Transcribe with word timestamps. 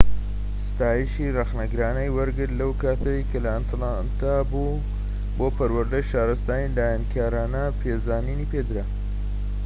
ستایشی 0.67 1.33
ڕەخنەگرانەی 1.37 2.13
وەرگرت 2.17 2.51
لەو 2.59 2.71
کاتەی 2.81 3.25
لە 3.43 3.49
ئەتلانتا 3.55 4.35
بوو 4.51 4.83
بۆ 5.37 5.47
پەروەردەی 5.57 6.07
شارستانی 6.11 6.73
داهێنانکارانە 6.77 7.65
پێزانی 7.81 8.49
پێدرا 8.51 8.85